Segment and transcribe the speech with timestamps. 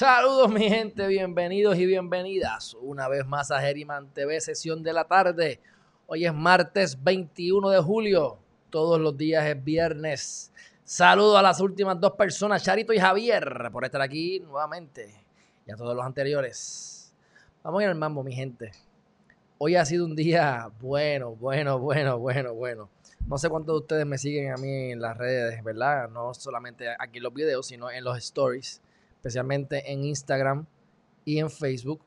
[0.00, 5.04] Saludos mi gente, bienvenidos y bienvenidas una vez más a Geriman TV, sesión de la
[5.04, 5.60] tarde.
[6.06, 8.38] Hoy es martes 21 de julio,
[8.70, 10.52] todos los días es viernes.
[10.84, 15.22] Saludos a las últimas dos personas, Charito y Javier, por estar aquí nuevamente
[15.66, 17.12] y a todos los anteriores.
[17.62, 18.72] Vamos a ir al mambo, mi gente.
[19.58, 22.88] Hoy ha sido un día bueno, bueno, bueno, bueno, bueno.
[23.26, 26.08] No sé cuántos de ustedes me siguen a mí en las redes, ¿verdad?
[26.08, 28.80] No solamente aquí en los videos, sino en los stories
[29.20, 30.66] especialmente en Instagram
[31.26, 32.00] y en Facebook.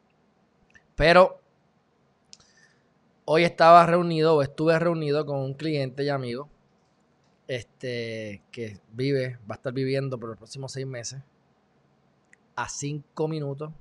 [0.96, 1.40] Pero
[3.26, 6.50] hoy estaba reunido o estuve reunido con un cliente y amigo
[7.48, 11.22] este, que vive, va a estar viviendo por los próximos seis meses
[12.56, 13.72] a cinco minutos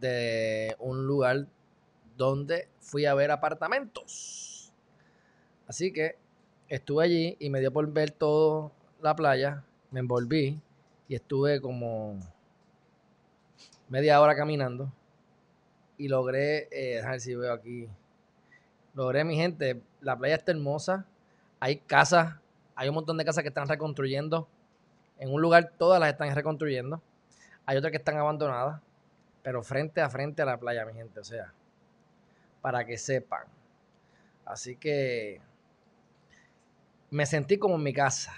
[0.00, 1.48] de un lugar
[2.16, 4.72] donde fui a ver apartamentos.
[5.66, 6.16] Así que
[6.68, 8.70] estuve allí y me dio por ver toda
[9.02, 10.60] la playa, me envolví
[11.08, 12.20] y estuve como
[13.88, 14.92] media hora caminando
[15.98, 17.88] y logré, eh, ver si veo aquí,
[18.94, 21.06] logré mi gente, la playa está hermosa,
[21.60, 22.36] hay casas,
[22.74, 24.48] hay un montón de casas que están reconstruyendo,
[25.18, 27.00] en un lugar todas las están reconstruyendo,
[27.64, 28.80] hay otras que están abandonadas,
[29.42, 31.52] pero frente a frente a la playa, mi gente, o sea,
[32.60, 33.44] para que sepan.
[34.44, 35.40] Así que
[37.10, 38.34] me sentí como en mi casa.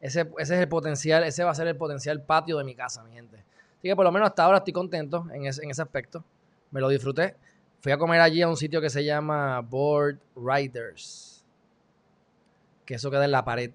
[0.00, 3.04] Ese, ese es el potencial, ese va a ser el potencial patio de mi casa,
[3.04, 3.44] mi gente.
[3.82, 6.22] Así que por lo menos hasta ahora estoy contento en ese, aspecto.
[6.70, 7.34] Me lo disfruté.
[7.80, 11.44] Fui a comer allí a un sitio que se llama Board Riders.
[12.86, 13.72] Que eso queda en la pared.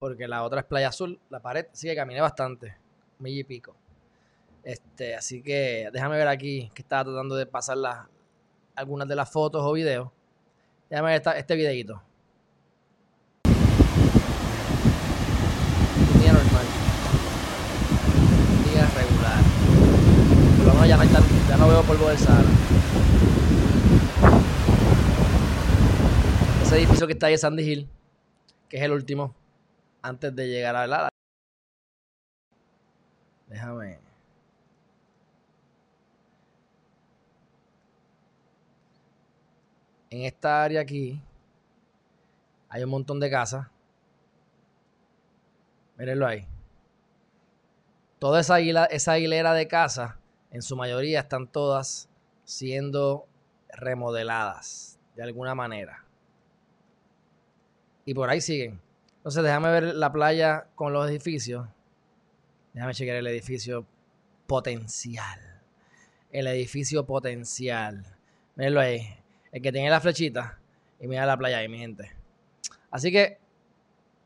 [0.00, 1.20] Porque la otra es Playa Azul.
[1.30, 2.76] La pared, sí que caminé bastante.
[3.20, 3.76] Mil y pico.
[4.64, 7.78] Este, así que déjame ver aquí que estaba tratando de pasar
[8.74, 10.10] algunas de las fotos o videos.
[10.90, 12.02] Déjame ver este videito.
[20.86, 22.48] Ya no, ya no veo polvo del Sahara.
[26.62, 27.88] Ese edificio que está ahí es Sandy Hill,
[28.68, 29.34] que es el último,
[30.00, 31.08] antes de llegar a la...
[33.48, 34.00] Déjame...
[40.10, 41.22] En esta área aquí
[42.68, 43.66] hay un montón de casas.
[45.96, 46.46] Mírenlo ahí.
[48.18, 50.14] Toda esa, esa hilera de casas
[50.52, 52.08] en su mayoría están todas
[52.44, 53.26] siendo
[53.70, 56.04] remodeladas de alguna manera.
[58.04, 58.80] Y por ahí siguen.
[59.16, 61.66] Entonces déjame ver la playa con los edificios.
[62.74, 63.86] Déjame chequear el edificio
[64.46, 65.40] potencial.
[66.30, 68.04] El edificio potencial.
[68.56, 69.06] Mírenlo ahí.
[69.52, 70.58] El que tiene la flechita.
[71.00, 72.12] Y mira la playa ahí, mi gente.
[72.90, 73.38] Así que,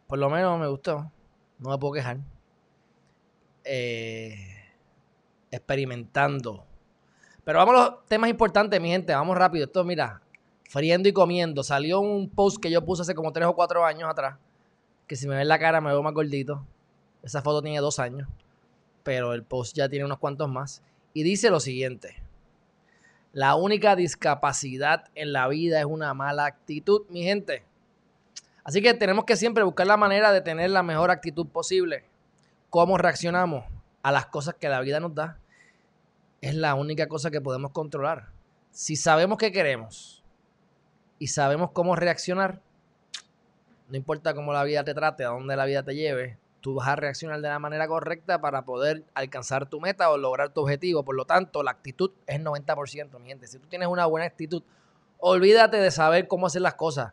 [0.07, 1.11] por lo menos me gustó.
[1.59, 2.19] No me puedo quejar.
[3.65, 4.56] Eh,
[5.51, 6.65] experimentando.
[7.45, 9.15] Pero vamos a los temas importantes, mi gente.
[9.15, 9.67] Vamos rápido.
[9.67, 10.21] Esto, mira,
[10.69, 11.63] friendo y comiendo.
[11.63, 14.37] Salió un post que yo puse hace como 3 o 4 años atrás.
[15.07, 16.67] Que si me ven la cara me veo más gordito.
[17.23, 18.29] Esa foto tiene dos años.
[19.03, 20.83] Pero el post ya tiene unos cuantos más.
[21.15, 22.23] Y dice lo siguiente.
[23.33, 27.65] La única discapacidad en la vida es una mala actitud, mi gente.
[28.65, 32.05] Así que tenemos que siempre buscar la manera de tener la mejor actitud posible.
[32.71, 33.65] ¿Cómo reaccionamos?
[34.07, 35.41] A las cosas que la vida nos da,
[36.41, 38.29] es la única cosa que podemos controlar.
[38.71, 40.23] Si sabemos qué queremos
[41.19, 42.63] y sabemos cómo reaccionar,
[43.89, 46.87] no importa cómo la vida te trate, a dónde la vida te lleve, tú vas
[46.87, 51.05] a reaccionar de la manera correcta para poder alcanzar tu meta o lograr tu objetivo.
[51.05, 53.49] Por lo tanto, la actitud es 90%, mi gente.
[53.49, 54.63] Si tú tienes una buena actitud,
[55.19, 57.13] olvídate de saber cómo hacer las cosas.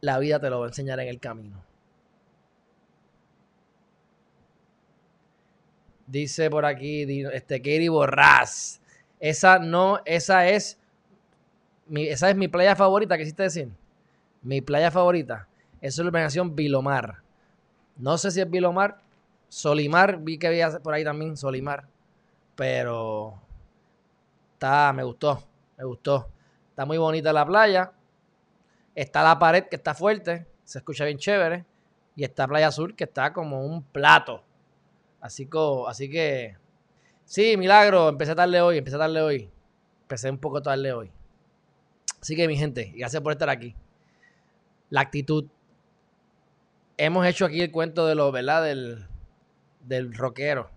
[0.00, 1.64] La vida te lo va a enseñar en el camino.
[6.06, 8.80] Dice por aquí, este, Katie Borrás.
[9.18, 10.78] Esa no, esa es
[11.86, 13.68] mi, esa es mi playa favorita, ¿qué hiciste decir?
[14.42, 15.48] Mi playa favorita.
[15.80, 17.22] Eso es la organización Vilomar.
[17.96, 18.98] No sé si es Vilomar.
[19.48, 21.86] Solimar, vi que había por ahí también Solimar.
[22.54, 23.34] Pero
[24.52, 25.42] está, me gustó,
[25.76, 26.28] me gustó.
[26.70, 27.92] Está muy bonita la playa.
[28.94, 31.64] Está la pared que está fuerte, se escucha bien chévere.
[32.16, 34.42] Y está Playa Azul que está como un plato.
[35.26, 35.58] Así que,
[35.88, 36.56] así que,
[37.24, 39.50] sí, milagro, empecé tarde hoy, empecé tarde hoy.
[40.02, 41.10] Empecé un poco tarde hoy.
[42.20, 43.74] Así que mi gente, gracias por estar aquí.
[44.88, 45.46] La actitud.
[46.96, 48.62] Hemos hecho aquí el cuento de lo, ¿verdad?
[48.62, 49.06] Del,
[49.80, 50.70] del rockero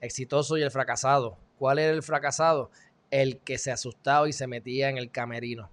[0.00, 1.36] exitoso y el fracasado.
[1.58, 2.70] ¿Cuál era el fracasado?
[3.10, 5.70] El que se asustaba y se metía en el camerino.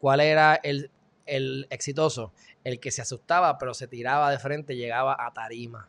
[0.00, 0.90] ¿Cuál era el,
[1.26, 2.32] el exitoso?
[2.64, 5.88] El que se asustaba pero se tiraba de frente llegaba a tarima.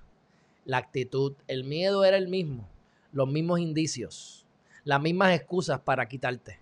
[0.70, 2.70] La actitud, el miedo era el mismo,
[3.12, 4.46] los mismos indicios,
[4.84, 6.60] las mismas excusas para quitarte.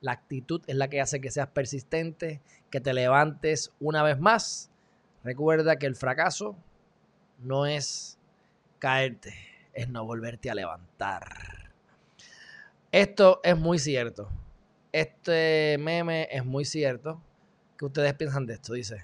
[0.00, 4.70] La actitud es la que hace que seas persistente, que te levantes una vez más.
[5.24, 6.54] Recuerda que el fracaso
[7.40, 8.20] no es
[8.78, 9.34] caerte,
[9.72, 11.24] es no volverte a levantar.
[12.92, 14.28] Esto es muy cierto.
[14.92, 17.20] Este meme es muy cierto.
[17.76, 18.74] ¿Qué ustedes piensan de esto?
[18.74, 19.02] Dice,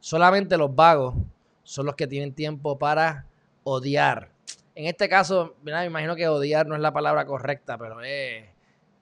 [0.00, 1.14] solamente los vagos
[1.62, 3.26] son los que tienen tiempo para
[3.64, 4.30] odiar.
[4.74, 8.44] En este caso, me imagino que odiar no es la palabra correcta, pero es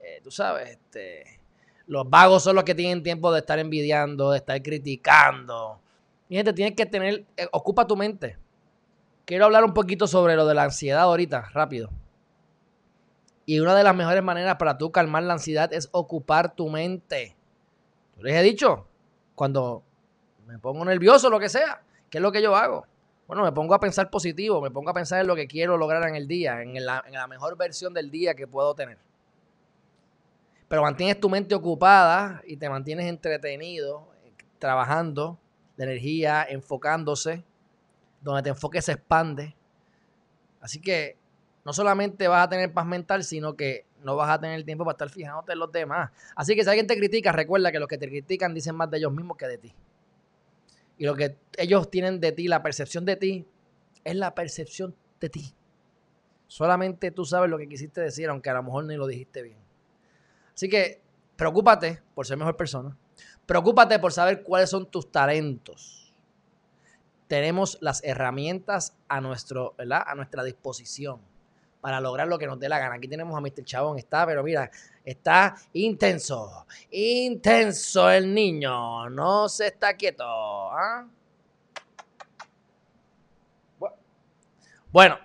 [0.03, 1.39] eh, tú sabes, este,
[1.87, 5.79] los vagos son los que tienen tiempo de estar envidiando, de estar criticando.
[6.27, 8.37] Mi gente, tienes que tener, eh, ocupa tu mente.
[9.23, 11.89] Quiero hablar un poquito sobre lo de la ansiedad ahorita, rápido.
[13.45, 17.35] Y una de las mejores maneras para tú calmar la ansiedad es ocupar tu mente.
[18.17, 18.85] Yo les he dicho,
[19.35, 19.83] cuando
[20.45, 22.85] me pongo nervioso, lo que sea, ¿qué es lo que yo hago?
[23.33, 26.07] Bueno, me pongo a pensar positivo, me pongo a pensar en lo que quiero lograr
[26.07, 28.99] en el día, en la, la mejor versión del día que puedo tener
[30.67, 34.07] pero mantienes tu mente ocupada y te mantienes entretenido,
[34.57, 35.37] trabajando,
[35.77, 37.43] de energía, enfocándose,
[38.21, 39.55] donde te enfoques se expande.
[40.61, 41.15] Así que
[41.63, 44.93] no solamente vas a tener paz mental, sino que no vas a tener tiempo para
[44.93, 46.09] estar fijándote en los demás.
[46.35, 48.97] Así que si alguien te critica, recuerda que los que te critican dicen más de
[48.97, 49.73] ellos mismos que de ti.
[50.97, 53.47] Y lo que ellos tienen de ti, la percepción de ti,
[54.03, 55.53] es la percepción de ti.
[56.47, 59.57] Solamente tú sabes lo que quisiste decir, aunque a lo mejor ni lo dijiste bien.
[60.53, 61.01] Así que
[61.35, 62.95] preocúpate por ser mejor persona.
[63.45, 66.13] Preocúpate por saber cuáles son tus talentos.
[67.27, 71.32] Tenemos las herramientas a, nuestro, a nuestra disposición
[71.83, 72.95] para lograr lo que nos dé la gana.
[72.95, 73.65] Aquí tenemos a Mr.
[73.65, 74.71] Chabón, está, pero mira,
[75.03, 80.23] está intenso, intenso el niño, no se está quieto.
[80.25, 81.05] ¿ah?
[84.93, 85.19] Bueno,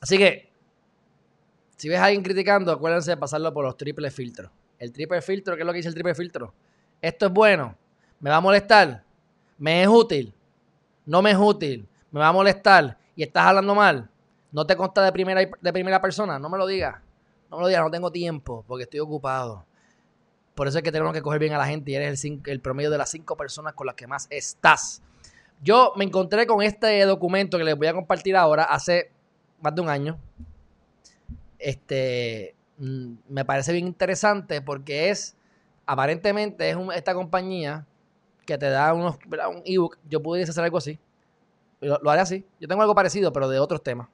[0.00, 0.50] así que
[1.76, 4.50] si ves a alguien criticando, acuérdense de pasarlo por los triples filtros.
[4.78, 6.54] El triple filtro, ¿qué es lo que dice el triple filtro?
[7.02, 7.76] Esto es bueno,
[8.18, 9.04] me va a molestar,
[9.58, 10.32] me es útil,
[11.04, 14.08] no me es útil, me va a molestar y estás hablando mal,
[14.54, 17.02] no te consta de primera, de primera persona, no me lo digas,
[17.50, 19.66] no me lo digas, no tengo tiempo porque estoy ocupado.
[20.54, 22.90] Por eso es que tenemos que coger bien a la gente y eres el, promedio
[22.90, 25.02] de las cinco personas con las que más estás.
[25.60, 29.10] Yo me encontré con este documento que les voy a compartir ahora hace
[29.60, 30.18] más de un año
[31.64, 35.36] este, mm, me parece bien interesante porque es,
[35.86, 37.86] aparentemente es esta compañía
[38.46, 40.98] que te da unos, un ebook, yo pudiese hacer algo así,
[41.80, 44.08] lo, haré así, yo tengo algo parecido, pero de otros temas.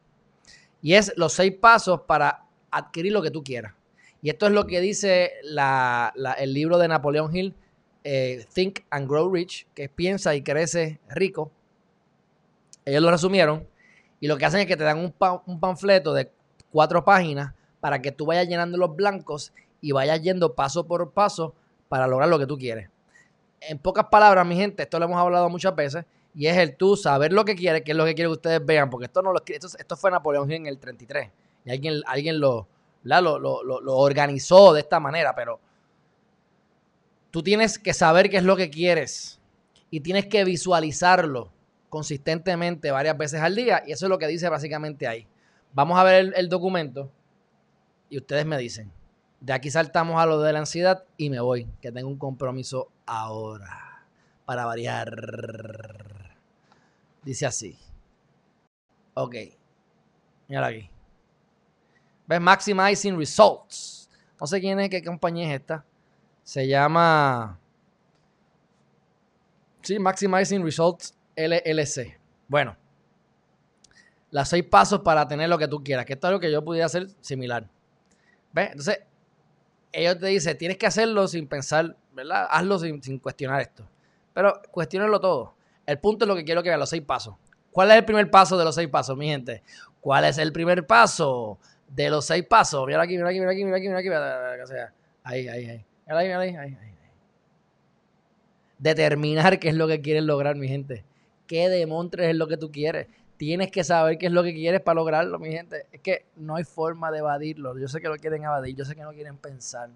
[0.83, 3.75] Y es los seis pasos para adquirir lo que tú quieras.
[4.23, 7.55] Y esto es lo que dice el libro de Napoleón Hill,
[8.05, 11.51] eh, Think and Grow Rich, que piensa y crece rico.
[12.85, 13.67] Ellos lo resumieron
[14.21, 15.15] y lo que hacen es que te dan un,
[15.47, 16.31] un panfleto de
[16.71, 21.55] cuatro páginas para que tú vayas llenando los blancos y vayas yendo paso por paso
[21.89, 22.91] para lograr lo que tú quieres.
[23.61, 26.97] En pocas palabras, mi gente, esto lo hemos hablado muchas veces, y es el tú
[26.97, 29.33] saber lo que quieres, que es lo que quiere que ustedes vean, porque esto no
[29.33, 31.31] lo esto, esto fue Napoleón en el 33,
[31.65, 32.69] y alguien, alguien lo,
[33.03, 35.61] lo, lo, lo organizó de esta manera, pero
[37.31, 39.41] tú tienes que saber qué es lo que quieres
[39.91, 41.53] y tienes que visualizarlo
[41.89, 45.27] consistentemente varias veces al día, y eso es lo que dice básicamente ahí.
[45.73, 47.11] Vamos a ver el, documento
[48.09, 48.91] y ustedes me dicen.
[49.41, 52.89] De aquí saltamos a lo de la ansiedad y me voy, que tengo un compromiso
[53.07, 54.07] ahora
[54.45, 56.10] para variar.
[57.23, 57.79] Dice así.
[59.15, 59.37] Ok.
[60.49, 60.91] Mira aquí.
[62.27, 62.41] ¿Ves?
[62.41, 64.09] Maximizing Results.
[64.41, 65.85] No sé quién es, qué compañía es esta.
[66.43, 67.59] Se llama...
[69.83, 72.19] Sí, Maximizing Results LLC.
[72.49, 72.77] Bueno,
[74.31, 76.65] las seis pasos para tener lo que tú quieras, que esto es lo que yo
[76.65, 77.69] pudiera hacer similar.
[78.53, 78.71] ¿Ves?
[78.71, 79.01] Entonces,
[79.93, 82.47] ellos te dicen, tienes que hacerlo sin pensar, ¿verdad?
[82.51, 83.89] Hazlo sin, cuestionar esto.
[84.33, 85.55] Pero cuestionenlo todo.
[85.87, 87.35] El punto es lo que quiero que vean, los seis pasos.
[87.71, 89.63] ¿Cuál es el primer paso de los seis pasos, mi gente?
[90.01, 91.59] ¿Cuál es el primer paso
[91.89, 92.87] de los seis pasos?
[92.87, 94.09] Mira aquí, mira aquí, mira aquí, mira aquí, mira aquí.
[94.09, 94.95] Mira aquí.
[95.23, 95.85] Ahí, ahí, ahí.
[96.07, 96.95] Mira ahí, mira ahí, ahí, ahí.
[98.79, 101.05] Determinar qué es lo que quieres lograr, mi gente.
[101.47, 103.09] ¿Qué demontres es lo que tú quieres?
[103.41, 105.87] tienes que saber qué es lo que quieres para lograrlo, mi gente.
[105.93, 107.79] Es que no hay forma de evadirlo.
[107.79, 109.89] Yo sé que lo quieren evadir, yo sé que no quieren pensar.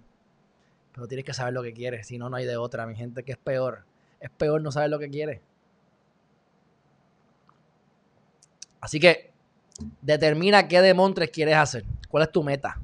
[0.91, 3.21] Pero tienes que saber lo que quieres, si no, no hay de otra, mi gente,
[3.21, 3.83] que es peor.
[4.19, 5.41] Es peor no saber lo que quieres.
[8.85, 9.31] Así que
[10.03, 12.79] determina qué demontres quieres hacer, cuál es tu meta.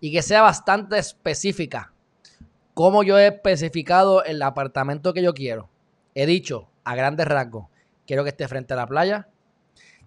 [0.00, 1.92] Y que sea bastante específica.
[2.72, 5.68] Como yo he especificado el apartamento que yo quiero.
[6.14, 7.66] He dicho a grandes rasgos,
[8.06, 9.28] quiero que esté frente a la playa,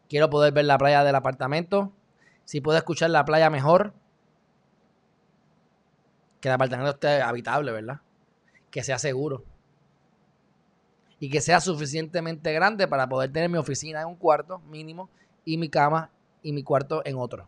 [0.09, 1.93] quiero poder ver la playa del apartamento,
[2.45, 3.93] si puedo escuchar la playa mejor,
[6.39, 8.01] que el apartamento esté habitable, ¿verdad?
[8.71, 9.43] Que sea seguro.
[11.21, 15.09] Y que sea suficientemente grande para poder tener mi oficina en un cuarto mínimo
[15.45, 16.11] y mi cama
[16.41, 17.47] y mi cuarto en otro.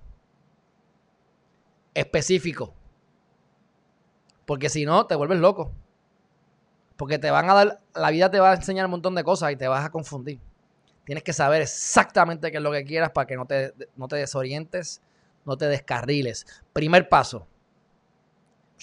[1.94, 2.74] Específico.
[4.46, 5.74] Porque si no, te vuelves loco.
[6.96, 9.52] Porque te van a dar, la vida te va a enseñar un montón de cosas
[9.52, 10.40] y te vas a confundir.
[11.04, 14.16] Tienes que saber exactamente qué es lo que quieras para que no te, no te
[14.16, 15.02] desorientes,
[15.44, 16.46] no te descarriles.
[16.72, 17.48] Primer paso,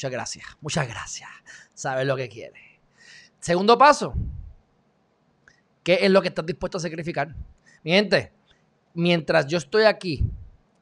[0.01, 1.29] Muchas gracias, muchas gracias.
[1.75, 2.63] Sabes lo que quieres.
[3.39, 4.15] Segundo paso,
[5.91, 7.35] ¿qué es lo que estás dispuesto a sacrificar?
[7.83, 8.31] Mi gente,
[8.95, 10.25] mientras yo estoy aquí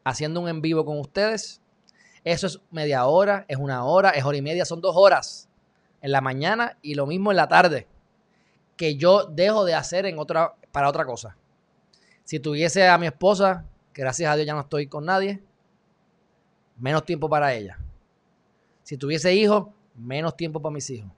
[0.04, 1.62] haciendo un en vivo con ustedes,
[2.24, 5.48] eso es media hora, es una hora, es hora y media, son dos horas
[6.02, 7.86] en la mañana y lo mismo en la tarde
[8.76, 11.38] que yo dejo de hacer en otra, para otra cosa.
[12.24, 15.42] Si tuviese a mi esposa, que gracias a Dios ya no estoy con nadie,
[16.76, 17.78] menos tiempo para ella.
[18.82, 21.10] Si tuviese hijos, menos tiempo para mis hijos.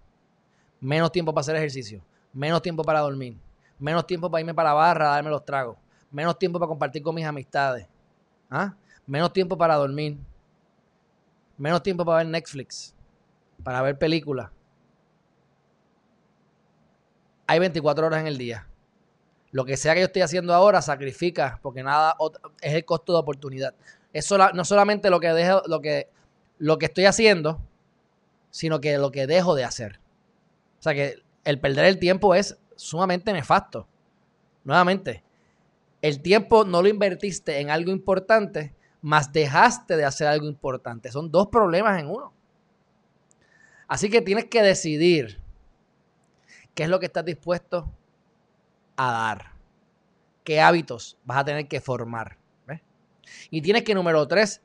[0.78, 2.00] Menos tiempo para hacer ejercicio.
[2.32, 3.36] Menos tiempo para dormir.
[3.80, 5.76] Menos tiempo para irme para la barra a darme los tragos.
[6.10, 7.88] Menos tiempo para compartir con mis amistades.
[8.48, 8.74] ¿Ah?
[9.06, 10.18] Menos tiempo para dormir.
[11.56, 12.94] Menos tiempo para ver Netflix.
[13.64, 14.50] Para ver películas.
[17.46, 18.66] Hay 24 horas en el día.
[19.50, 22.16] Lo que sea que yo esté haciendo ahora sacrifica, porque nada
[22.60, 23.74] es el costo de oportunidad.
[24.12, 26.08] Es no solamente lo que dejo, lo que
[26.58, 27.60] lo que estoy haciendo,
[28.50, 29.98] sino que lo que dejo de hacer.
[30.78, 33.86] O sea que el perder el tiempo es sumamente nefasto.
[34.64, 35.22] Nuevamente,
[36.00, 41.12] el tiempo no lo invertiste en algo importante, más dejaste de hacer algo importante.
[41.12, 42.32] Son dos problemas en uno.
[43.86, 45.40] Así que tienes que decidir
[46.74, 47.90] qué es lo que estás dispuesto
[48.96, 49.52] a dar.
[50.42, 52.38] ¿Qué hábitos vas a tener que formar?
[53.48, 54.60] Y tienes que, número tres,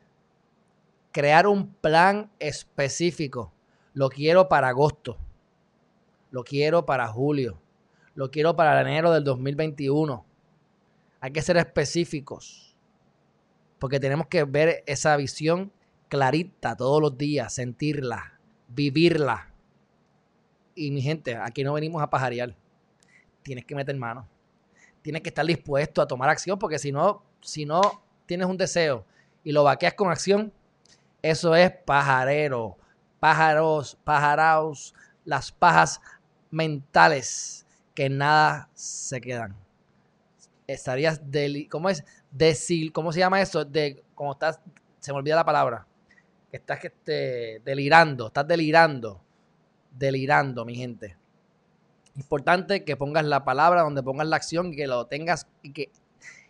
[1.11, 3.53] crear un plan específico.
[3.93, 5.17] Lo quiero para agosto.
[6.31, 7.61] Lo quiero para julio.
[8.15, 10.25] Lo quiero para enero del 2021.
[11.19, 12.73] Hay que ser específicos.
[13.77, 15.71] Porque tenemos que ver esa visión
[16.07, 19.51] clarita todos los días, sentirla, vivirla.
[20.75, 22.55] Y mi gente, aquí no venimos a pajarear.
[23.43, 24.25] Tienes que meter mano.
[25.01, 27.81] Tienes que estar dispuesto a tomar acción porque si no, si no
[28.25, 29.05] tienes un deseo
[29.43, 30.53] y lo vaqueas con acción,
[31.21, 32.77] eso es pajarero,
[33.19, 34.95] pájaros, pájaros,
[35.25, 35.99] las pajas
[36.49, 37.64] mentales
[37.95, 39.55] que nada se quedan.
[40.67, 42.03] Estarías del, ¿cómo es?
[42.29, 43.63] Decil, ¿cómo se llama eso?
[43.63, 44.59] De como estás,
[44.99, 45.87] se me olvida la palabra.
[46.51, 49.21] Estás que delirando, estás delirando,
[49.91, 51.17] delirando, mi gente.
[52.15, 55.91] Importante que pongas la palabra donde pongas la acción y que lo tengas y que,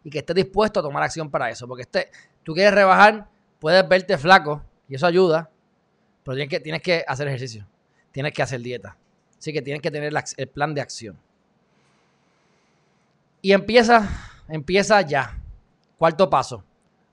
[0.03, 1.67] y que estés dispuesto a tomar acción para eso.
[1.67, 2.09] Porque este,
[2.43, 3.27] tú quieres rebajar,
[3.59, 5.49] puedes verte flaco y eso ayuda,
[6.23, 7.67] pero tienes que, tienes que hacer ejercicio,
[8.11, 8.97] tienes que hacer dieta.
[9.37, 11.19] Así que tienes que tener el plan de acción.
[13.45, 14.09] Y empieza,
[14.47, 15.39] empieza ya.
[15.99, 16.63] Cuarto paso.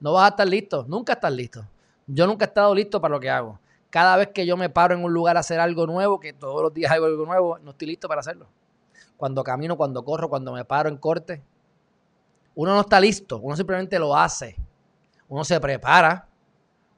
[0.00, 1.68] No vas a estar listo, nunca estás listo.
[2.06, 3.60] Yo nunca he estado listo para lo que hago.
[3.90, 6.62] Cada vez que yo me paro en un lugar a hacer algo nuevo, que todos
[6.62, 8.48] los días hago algo nuevo, no estoy listo para hacerlo.
[9.18, 11.42] Cuando camino, cuando corro, cuando me paro en corte,
[12.54, 14.56] uno no está listo, uno simplemente lo hace.
[15.28, 16.28] Uno se prepara,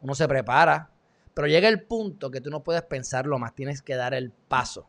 [0.00, 0.90] uno se prepara,
[1.34, 4.86] pero llega el punto que tú no puedes pensarlo más, tienes que dar el paso,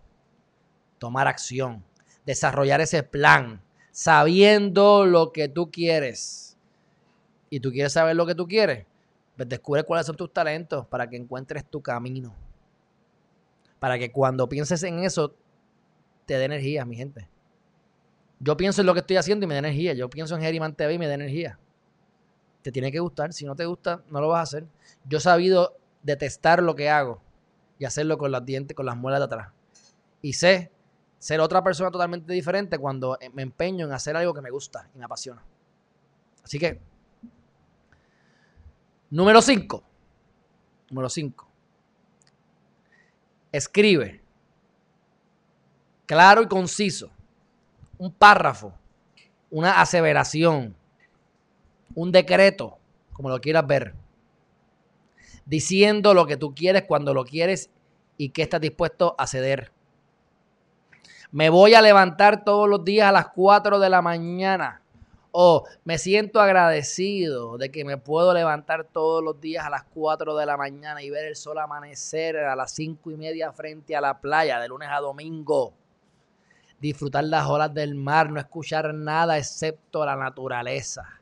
[0.99, 1.83] tomar acción,
[2.27, 3.64] desarrollar ese plan,
[3.95, 6.57] sabiendo lo que tú quieres.
[7.49, 8.85] Y tú quieres saber lo que tú quieres,
[9.37, 12.35] pues descubre cuáles son tus talentos para que encuentres tu camino.
[13.79, 15.33] Para que cuando pienses en eso,
[16.25, 17.29] te dé energía, mi gente.
[18.39, 19.93] Yo pienso en lo que estoy haciendo y me da energía.
[19.93, 21.57] Yo pienso en Geriman TV y me da energía
[22.65, 23.31] te tiene que gustar.
[23.31, 24.65] Si no te gusta, no lo vas a hacer.
[25.07, 27.21] Yo he sabido detestar lo que hago
[27.77, 29.53] y hacerlo con los dientes, con las muelas de atrás.
[30.23, 30.71] Y sé
[31.25, 34.99] ser otra persona totalmente diferente cuando me empeño en hacer algo que me gusta y
[34.99, 35.41] me apasiona.
[36.43, 36.79] Así que,
[39.09, 39.83] número 5.
[40.91, 41.47] Número 5.
[43.51, 44.21] Escribe
[46.05, 47.09] claro y conciso
[47.97, 48.75] un párrafo,
[49.49, 50.75] una aseveración
[51.95, 52.77] un decreto,
[53.13, 53.95] como lo quieras ver,
[55.43, 57.71] diciendo lo que tú quieres cuando lo quieres
[58.15, 59.71] y qué estás dispuesto a ceder.
[61.31, 64.81] Me voy a levantar todos los días a las 4 de la mañana.
[65.31, 70.35] O me siento agradecido de que me puedo levantar todos los días a las 4
[70.37, 74.01] de la mañana y ver el sol amanecer a las 5 y media frente a
[74.01, 75.73] la playa de lunes a domingo.
[76.79, 81.19] Disfrutar las olas del mar, no escuchar nada excepto la naturaleza.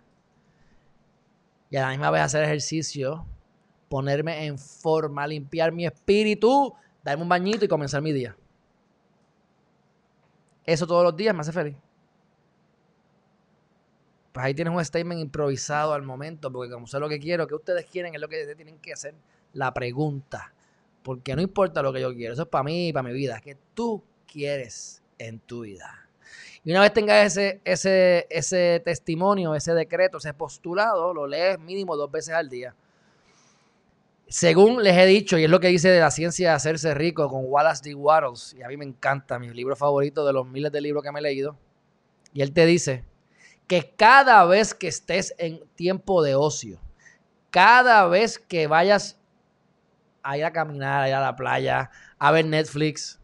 [1.71, 3.25] Y a la misma vez hacer ejercicio,
[3.89, 8.35] ponerme en forma, limpiar mi espíritu, darme un bañito y comenzar mi día.
[10.65, 11.75] Eso todos los días me hace feliz.
[14.31, 17.55] Pues ahí tienes un statement improvisado al momento, porque como sé lo que quiero, que
[17.55, 19.13] ustedes quieren es lo que tienen que hacer.
[19.53, 20.53] La pregunta.
[21.03, 23.39] Porque no importa lo que yo quiero, eso es para mí y para mi vida.
[23.41, 26.07] Que tú quieres en tu vida.
[26.63, 31.95] Y una vez tengas ese, ese, ese testimonio, ese decreto, ese postulado, lo lees mínimo
[31.97, 32.73] dos veces al día.
[34.33, 37.29] Según les he dicho, y es lo que dice de la ciencia de hacerse rico
[37.29, 37.93] con Wallace D.
[37.93, 41.11] Wattles, y a mí me encanta, mi libro favorito de los miles de libros que
[41.11, 41.55] me he leído,
[42.33, 43.05] y él te dice
[43.67, 46.79] que cada vez que estés en tiempo de ocio,
[47.51, 49.19] cada vez que vayas
[50.23, 53.19] a ir a caminar, a ir a la playa, a ver Netflix,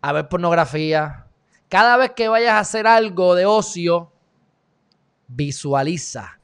[0.00, 1.26] a ver pornografía,
[1.68, 4.10] cada vez que vayas a hacer algo de ocio,
[5.28, 6.38] visualiza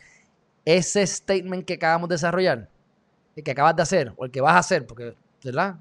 [0.66, 2.68] ese statement que acabamos de desarrollar
[3.36, 5.76] el que acabas de hacer o el que vas a hacer, porque, ¿verdad?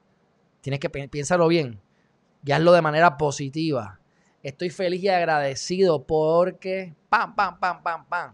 [0.61, 1.79] Tienes que piénsalo bien
[2.43, 3.99] y hazlo de manera positiva.
[4.43, 8.33] Estoy feliz y agradecido porque pam, pam, pam, pam, pam.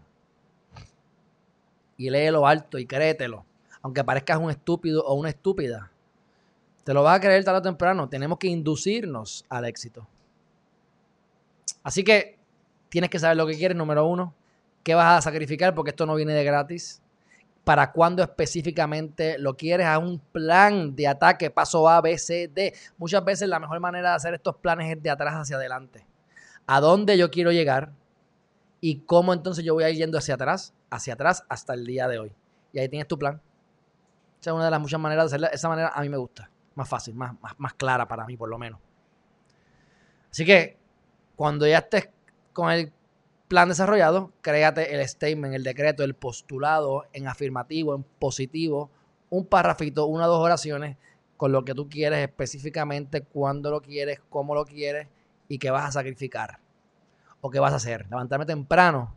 [1.96, 3.44] Y léelo alto y créetelo.
[3.82, 5.90] Aunque parezcas un estúpido o una estúpida.
[6.84, 8.08] Te lo vas a creer tarde o temprano.
[8.08, 10.06] Tenemos que inducirnos al éxito.
[11.82, 12.38] Así que
[12.88, 14.34] tienes que saber lo que quieres, número uno.
[14.84, 15.74] ¿Qué vas a sacrificar?
[15.74, 17.02] Porque esto no viene de gratis
[17.66, 22.72] para cuándo específicamente lo quieres, a un plan de ataque, paso A, B, C, D.
[22.96, 26.06] Muchas veces la mejor manera de hacer estos planes es de atrás hacia adelante.
[26.68, 27.90] ¿A dónde yo quiero llegar?
[28.80, 30.74] ¿Y cómo entonces yo voy a ir yendo hacia atrás?
[30.90, 32.32] Hacia atrás hasta el día de hoy.
[32.72, 33.42] Y ahí tienes tu plan.
[34.40, 35.48] Esa es una de las muchas maneras de hacerlo.
[35.52, 36.48] Esa manera a mí me gusta.
[36.76, 38.78] Más fácil, más, más, más clara para mí, por lo menos.
[40.30, 40.78] Así que
[41.34, 42.10] cuando ya estés
[42.52, 42.92] con el
[43.48, 48.90] plan desarrollado, créate el statement, el decreto, el postulado en afirmativo, en positivo,
[49.30, 50.96] un parrafito, una o dos oraciones
[51.36, 55.08] con lo que tú quieres específicamente, cuándo lo quieres, cómo lo quieres
[55.48, 56.58] y qué vas a sacrificar
[57.40, 58.06] o qué vas a hacer.
[58.08, 59.14] Levantarme temprano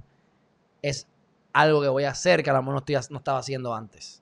[0.81, 1.07] es
[1.53, 4.21] algo que voy a hacer que a lo mejor no, estaba haciendo antes.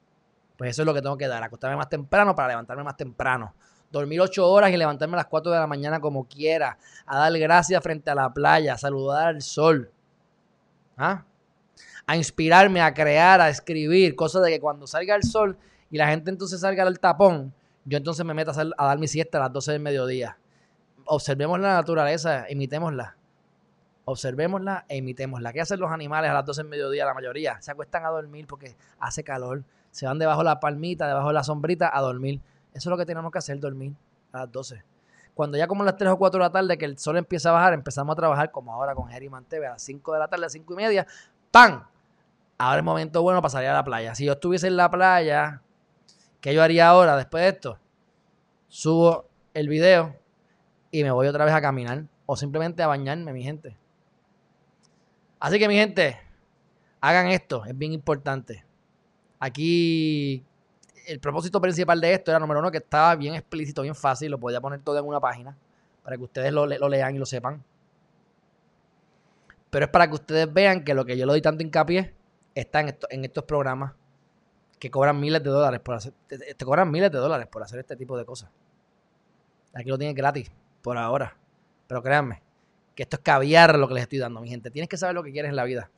[0.58, 3.54] Pues eso es lo que tengo que dar, acostarme más temprano para levantarme más temprano
[3.92, 7.38] dormir ocho horas y levantarme a las cuatro de la mañana como quiera, a dar
[7.38, 9.92] gracias frente a la playa, a saludar al sol,
[10.98, 11.24] ¿Ah?
[12.06, 15.58] A inspirarme, a crear, a escribir, cosas de que cuando salga el sol
[15.92, 17.54] y la gente entonces salga del tapón,
[17.86, 20.38] yo entonces me meto a, a dar mi siesta a las 12 del mediodía.
[21.06, 23.16] Observemos la naturaleza, imitémosla.
[24.06, 25.54] Observémosla e imitémosla.
[25.54, 27.06] ¿Qué hacen los animales a las 12 del mediodía?
[27.06, 29.64] La mayoría se acuestan a dormir porque hace calor.
[29.92, 32.42] Se van debajo de la palmita, debajo de la sombrita a dormir.
[32.74, 33.94] Eso es lo que tenemos que hacer, dormir
[34.32, 34.84] a las 12.
[35.38, 37.52] Cuando ya como las 3 o 4 de la tarde que el sol empieza a
[37.52, 40.42] bajar, empezamos a trabajar como ahora con Jerry Manteve a las 5 de la tarde,
[40.42, 41.06] a las 5 y media,
[41.52, 41.86] ¡pam!
[42.58, 44.16] Ahora el momento bueno para salir a la playa.
[44.16, 45.62] Si yo estuviese en la playa,
[46.42, 47.78] ¿qué yo haría ahora después de esto?
[48.68, 50.16] Subo el video
[50.90, 53.78] y me voy otra vez a caminar o simplemente a bañarme, mi gente.
[55.40, 56.18] Así que mi gente,
[57.00, 58.66] hagan esto, es bien importante.
[59.40, 60.44] Aquí
[61.08, 64.40] el propósito principal de esto era, número uno, que estaba bien explícito, bien fácil, lo
[64.40, 65.56] podía poner todo en una página
[66.04, 67.64] para que ustedes lo, lean y lo sepan.
[69.70, 72.14] Pero es para que ustedes vean que lo que yo le doy tanto hincapié
[72.56, 73.94] está en, en estos programas
[74.80, 77.96] que cobran miles de dólares por hacer, te, cobran miles de dólares por hacer este
[77.96, 78.50] tipo de cosas.
[79.74, 81.36] Aquí lo tienen gratis, por ahora.
[81.88, 82.42] Pero créanme,
[82.96, 84.72] que esto es caviar lo que les estoy dando, mi gente.
[84.72, 85.90] Tienes que saber lo que quieres en la vida.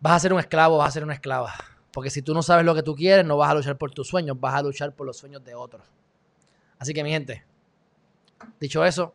[0.00, 1.54] Vas a ser un esclavo, vas a ser una esclava.
[1.94, 4.08] Porque si tú no sabes lo que tú quieres, no vas a luchar por tus
[4.08, 5.86] sueños, vas a luchar por los sueños de otros.
[6.76, 7.44] Así que mi gente,
[8.58, 9.14] dicho eso,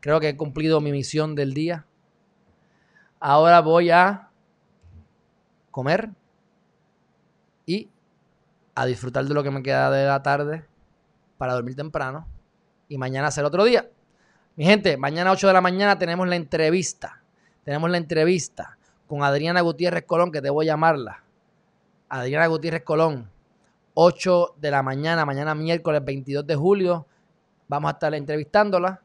[0.00, 1.86] creo que he cumplido mi misión del día.
[3.20, 4.28] Ahora voy a
[5.70, 6.10] comer
[7.64, 7.88] y
[8.74, 10.64] a disfrutar de lo que me queda de la tarde
[11.38, 12.26] para dormir temprano
[12.88, 13.88] y mañana hacer otro día.
[14.56, 17.22] Mi gente, mañana a 8 de la mañana tenemos la entrevista.
[17.62, 21.22] Tenemos la entrevista con Adriana Gutiérrez Colón, que debo llamarla
[22.08, 23.30] Adriana Gutiérrez Colón,
[23.94, 27.06] 8 de la mañana, mañana miércoles 22 de julio.
[27.68, 29.00] Vamos a estar entrevistándola.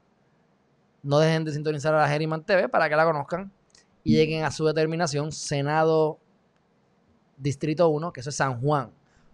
[1.04, 3.52] No dejen de sintonizar a la Geriman TV para que la conozcan
[4.04, 5.32] y lleguen a su determinación.
[5.32, 6.20] Senado
[7.38, 8.92] Distrito 1, que eso es San Juan,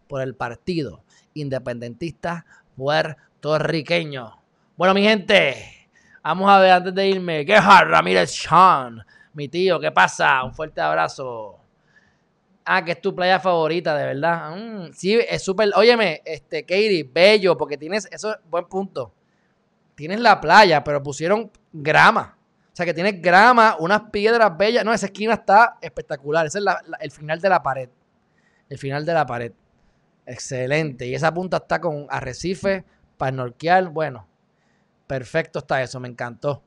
[0.08, 1.04] por el Partido
[1.34, 2.46] Independentista
[3.42, 4.42] Torriqueño.
[4.78, 5.90] Bueno, mi gente,
[6.24, 7.44] vamos a ver antes de irme.
[7.46, 9.04] Gerhard Ramírez Sean,
[9.34, 10.44] mi tío, ¿qué pasa?
[10.44, 11.67] Un fuerte abrazo.
[12.70, 14.54] Ah, que es tu playa favorita, de verdad.
[14.54, 15.70] Mm, sí, es súper.
[15.74, 18.10] Óyeme, este, Katie, bello, porque tienes.
[18.12, 19.14] Eso es buen punto.
[19.96, 22.38] Tienes la playa, pero pusieron grama.
[22.74, 24.84] O sea, que tienes grama, unas piedras bellas.
[24.84, 26.46] No, esa esquina está espectacular.
[26.46, 26.66] Ese es
[27.00, 27.90] el final de la pared.
[28.68, 29.54] El final de la pared.
[30.26, 31.08] Excelente.
[31.08, 32.84] Y esa punta está con arrecife
[33.18, 33.88] para norquear.
[33.88, 34.28] Bueno,
[35.08, 36.02] perfecto está eso.
[36.02, 36.64] Me encantó.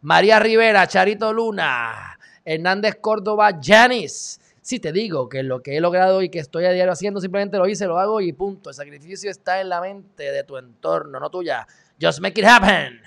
[0.00, 4.40] María Rivera, Charito Luna, Hernández Córdoba, Janis.
[4.62, 7.58] Si te digo que lo que he logrado y que estoy a diario haciendo, simplemente
[7.58, 8.70] lo hice, lo hago y punto.
[8.70, 11.66] El sacrificio está en la mente de tu entorno, no tuya.
[12.00, 13.00] Just make it happen.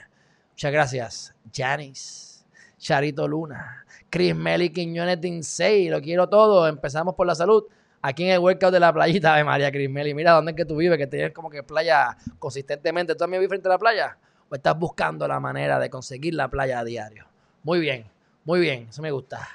[0.52, 1.36] Muchas gracias.
[1.54, 2.46] Janice,
[2.78, 5.88] Charito Luna, Chris Meli Quiñones Dinsey.
[5.88, 6.68] Lo quiero todo.
[6.68, 7.64] Empezamos por la salud.
[8.02, 10.14] Aquí en el workout de la playita de María Chris Meli.
[10.14, 13.14] Mira dónde es que tú vives, que tienes como que playa consistentemente.
[13.14, 14.18] ¿Tú también vives frente a la playa?
[14.50, 17.26] ¿O estás buscando la manera de conseguir la playa a diario?
[17.64, 18.06] Muy bien,
[18.44, 18.88] muy bien.
[18.90, 19.48] Eso me gusta.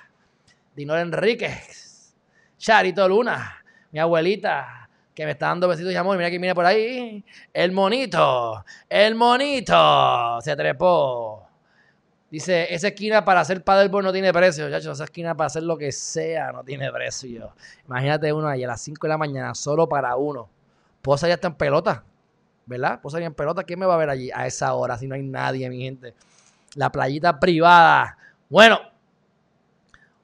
[0.75, 1.90] Dinor Enríquez.
[2.61, 6.19] Charito Luna, mi abuelita, que me está dando besitos de amor.
[6.19, 7.25] Mira que viene por ahí.
[7.55, 11.49] El monito, el monito, se trepó.
[12.31, 14.93] Dice, esa esquina para hacer paddleboard no tiene precio, chacho.
[14.93, 17.55] Esa esquina para hacer lo que sea no tiene precio.
[17.87, 20.51] Imagínate uno ahí a las 5 de la mañana solo para uno.
[21.01, 22.05] Posa ya está en pelota,
[22.67, 23.01] ¿verdad?
[23.01, 23.65] Posa ya en pelota.
[23.65, 26.13] ¿Quién me va a ver allí a esa hora si no hay nadie, mi gente?
[26.75, 28.19] La playita privada.
[28.51, 28.79] Bueno,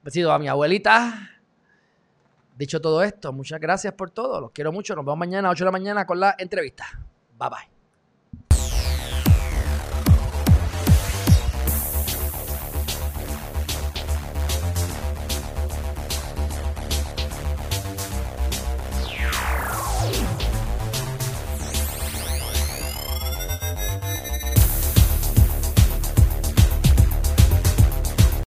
[0.03, 1.31] besito a mi abuelita
[2.57, 4.41] Dicho todo esto, muchas gracias por todo.
[4.41, 4.97] Los quiero mucho.
[4.97, 6.87] Nos vemos mañana a 8 de la mañana con la entrevista.
[7.39, 7.76] Bye bye.